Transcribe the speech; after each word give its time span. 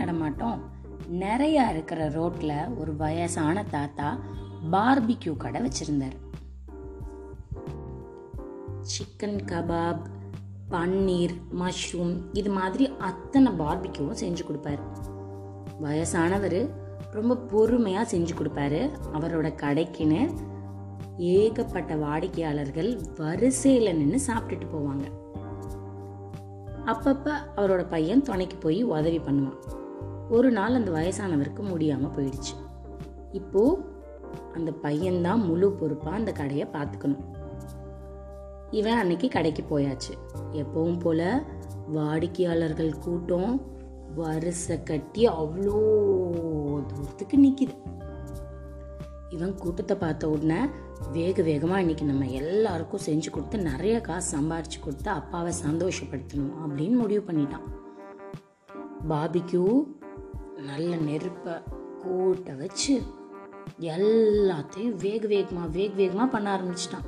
நடமாட்டம். 0.00 0.58
நிறையா 1.24 1.64
இருக்கிற 1.70 2.08
ரோட்டில் 2.08 2.56
ஒரு 2.78 2.92
வயசான 2.96 3.64
தாத்தா 3.74 4.08
பார்பிக்யூ 4.72 5.32
கடை 5.36 5.60
வச்சுருந்தார். 5.60 6.16
சிக்கன் 8.92 9.40
கபாப் 9.52 10.04
பன்னீர் 10.70 11.34
மஷ்ரூம் 11.60 12.14
இது 12.32 12.50
மாதிரி 12.50 12.84
அத்தனை 12.98 13.52
பார்பிக்யூவும் 13.52 14.20
செஞ்சு 14.22 14.44
கொடுப்பாரு. 14.48 14.84
வயசானவர் 15.82 16.60
ரொம்ப 17.10 17.36
பொறுமையாக 17.52 18.10
செஞ்சு 18.12 18.34
கொடுப்பாரு. 18.34 18.80
அவரோட 19.14 19.48
கடைக்குன்னு 19.62 20.20
ஏகப்பட்ட 21.16 21.94
வாடிக்கையாளர்கள் 21.94 22.90
வரிசையில் 23.16 23.96
நின்று 23.96 24.20
சாப்பிட்டுட்டு 24.28 24.68
போவாங்க. 24.74 25.06
அப்பப்போ 26.86 27.34
அவரோட 27.56 27.82
பையன் 27.88 28.22
துணைக்கு 28.22 28.56
போய் 28.56 28.80
உதவி 28.82 29.18
பண்ணுவான். 29.18 29.58
ஒரு 30.30 30.50
நாள் 30.50 30.74
அந்த 30.74 30.90
வயசானவருக்கு 30.90 31.62
முடியாமல் 31.62 32.14
போயிடுச்சு. 32.16 32.54
இப்போது 33.32 33.78
அந்த 34.54 34.70
பையன்தான் 34.82 35.44
முழு 35.44 35.68
பொறுப்பாக 35.72 36.16
அந்த 36.16 36.32
கடையை 36.32 36.66
பார்த்துக்கணும். 36.72 37.24
இவன் 38.70 38.98
அன்னைக்கு 38.98 39.28
கடைக்கு 39.28 39.62
போயாச்சு. 39.70 40.12
எப்பவும் 40.52 41.00
போல 41.00 41.44
வாடிக்கையாளர்கள் 41.92 42.92
கூட்டம் 42.98 43.52
வரிசை 44.14 44.82
கட்டி 44.82 45.22
அவ்வளோ 45.28 45.78
தூரத்துக்கு 46.90 47.36
நிற்கிது 47.36 47.74
இவன் 49.30 49.54
கூட்டத்தை 49.54 49.96
பார்த்த 49.96 50.30
உடனே 50.30 50.60
வேக 51.12 51.42
வேகமாக 51.42 51.80
இன்னைக்கு 51.80 52.04
நம்ம 52.04 52.26
எல்லாருக்கும் 52.26 53.06
செஞ்சு 53.06 53.30
கொடுத்து 53.30 53.58
நிறைய 53.58 54.00
காசு 54.00 54.28
சம்பாரிச்சு 54.36 54.78
கொடுத்து 54.80 55.10
அப்பாவை 55.10 55.52
சந்தோஷப்படுத்தணும் 55.66 56.56
அப்படின்னு 56.62 56.96
முடிவு 56.96 57.22
பண்ணிட்டான். 57.28 57.66
பாபிக்யூ 59.08 59.64
நல்ல 60.68 60.90
நெருப்பை 61.08 61.54
கூட்ட 62.02 62.52
வச்சு 62.60 62.94
எல்லாத்தையும் 63.94 64.96
வேக 65.04 65.22
வேகமாக 65.32 65.68
வேக 65.76 65.92
வேகமாக 66.00 66.28
பண்ண 66.34 66.46
ஆரம்பிச்சிட்டான். 66.56 67.06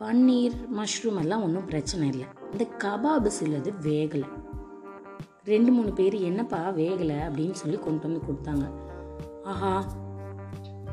பன்னீர் 0.00 0.56
மஷ்ரூம் 0.78 1.20
எல்லாம் 1.22 1.44
ஒன்றும் 1.46 1.68
பிரச்சனை 1.70 2.06
இல்லை. 2.12 2.26
இந்த 2.52 2.64
கபாபு 2.82 3.30
சிலது 3.38 3.70
வேகலை. 3.86 4.28
ரெண்டு 5.52 5.70
மூணு 5.72 5.92
பேர் 5.92 6.16
என்னப்பா 6.30 6.60
வேகலை 6.80 7.16
அப்படின்னு 7.28 7.56
சொல்லி 7.62 7.78
கொண்டு 7.78 8.06
வந்து 8.06 8.20
கொடுத்தாங்க. 8.28 8.66
ஆஹா 9.52 9.72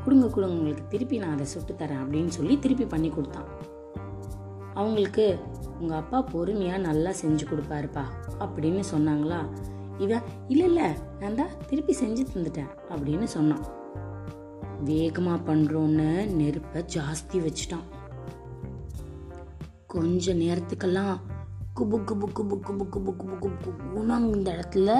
கொடுங்க 0.04 0.26
கொடுங்க 0.28 0.56
உங்களுக்கு 0.58 0.84
திருப்பி 0.94 1.18
நான் 1.18 1.36
அதை 1.36 1.46
சுட்டு 1.52 1.74
தரேன் 1.74 2.02
அப்படின்னு 2.04 2.32
சொல்லி 2.38 2.54
திருப்பி 2.58 2.86
பண்ணி 2.94 3.08
கொடுத்தான். 3.10 3.48
அவங்களுக்கு 4.74 5.26
உங்கள் 5.80 6.00
அப்பா 6.02 6.18
பொறுமையாக 6.32 6.84
நல்லா 6.88 7.10
செஞ்சு 7.22 7.44
கொடுப்பாருப்பா 7.50 8.04
அப்படின்னு 8.44 8.82
சொன்னாங்களா? 8.92 9.40
இவன் 9.98 10.22
இல்லை 10.48 10.66
இல்லை 10.66 10.88
நான் 11.20 11.34
தான் 11.34 11.56
திருப்பி 11.66 11.96
செஞ்சு 12.00 12.22
தந்துட்டேன் 12.30 12.70
அப்படின்னு 12.88 13.24
சொன்னான். 13.24 13.64
வேகமாக 14.84 15.52
பண்ணுறோன்னு 15.52 16.08
நெருப்பை 16.40 16.84
ஜாஸ்தி 16.94 17.38
வச்சிட்டான். 17.44 17.86
கொஞ்ச 19.86 20.34
நேரத்துக்கெல்லாம் 20.34 21.16
குபு 21.78 21.96
புக்கு 22.08 22.14
புக்கு 22.20 22.42
புக்கு 22.50 22.72
புக்கு 22.78 23.00
புக்கு 23.00 23.26
குபு 23.42 23.70
குணம் 23.94 24.26
இந்த 24.34 24.48
இடத்துல 24.56 24.96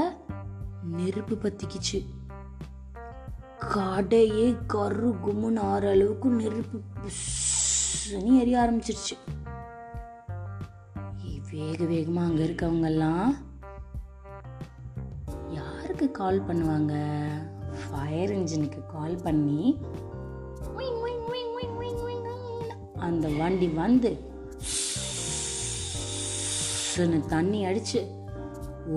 நெருப்பு 0.96 1.34
பற்றிக்கிச்சு 1.34 1.98
கடையே 3.74 4.56
கரு 4.66 5.10
கும்முன்னு 5.24 5.62
ஆற 5.72 5.90
அளவுக்கு 5.90 6.28
நெருப்பு 6.28 6.78
எரிய 8.40 8.58
ஆரம்பிச்சிருச்சு. 8.62 9.16
வேக 11.50 11.84
வேகமாக 11.84 12.28
அங்கே 12.28 12.44
இருக்கவங்கெல்லாம் 12.44 13.28
எதுக்கு 16.04 16.22
கால் 16.22 16.46
பண்ணுவாங்க? 16.48 16.94
ஃபயர் 17.82 18.30
இன்ஜினுக்கு 18.30 18.80
கால் 18.86 19.14
பண்ணி 19.22 19.60
அந்த 23.06 23.26
வண்டி 23.38 23.68
வந்து 23.78 24.10
தண்ணி 27.28 27.60
அடிச்சு 27.68 28.00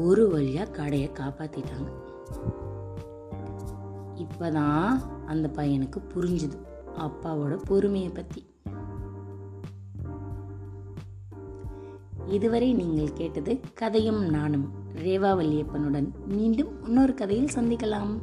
ஒரு 0.03 0.23
வழியாக 0.33 0.75
கடையை 0.79 1.09
காப்பாற்றிட்டாங்க 1.19 1.89
இப்போதான் 4.23 4.91
அந்த 5.27 5.47
பையனுக்கு 5.55 5.99
புரிஞ்சுது. 6.13 6.57
அப்பாவோட 7.05 7.55
பொறுமையை 7.65 8.09
பற்றி 8.09 8.41
இதுவரை 12.27 12.73
நீங்கள் 12.73 13.13
கேட்டது 13.13 13.59
கதையும் 13.73 14.29
நானும் 14.29 14.65
ரேவா 14.95 15.31
வல்லியப்பனுடன் 15.37 16.07
மீண்டும் 16.27 16.85
இன்னொரு 16.85 17.13
கதையில் 17.13 17.55
சந்திக்கலாம். 17.55 18.13